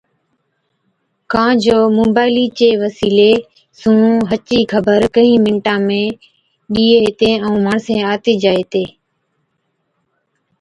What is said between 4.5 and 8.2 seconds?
ئِي خبر ڪھِين مِنٽا ۾ ڏِيئَين ھِتين ائُون ماڻسين